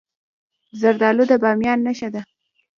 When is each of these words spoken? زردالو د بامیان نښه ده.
زردالو 0.79 1.23
د 1.31 1.33
بامیان 1.43 1.79
نښه 1.85 2.09
ده. 2.13 2.21